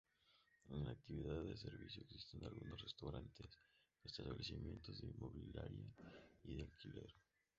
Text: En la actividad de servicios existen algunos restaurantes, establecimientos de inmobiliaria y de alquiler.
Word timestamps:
En 0.71 0.83
la 0.83 0.93
actividad 0.93 1.43
de 1.43 1.55
servicios 1.55 2.03
existen 2.09 2.43
algunos 2.43 2.81
restaurantes, 2.81 3.59
establecimientos 4.03 4.99
de 4.99 5.09
inmobiliaria 5.09 5.93
y 6.43 6.55
de 6.55 6.63
alquiler. 6.63 7.13